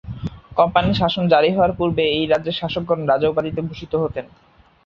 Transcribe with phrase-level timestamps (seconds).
[0.57, 4.25] Company শাসন জারি হওয়ার পূর্বে এই রাজ্যের শাসকগণ রাজা উপাধিতে ভূষিত হতেন।